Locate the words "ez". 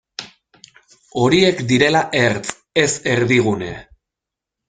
2.85-2.89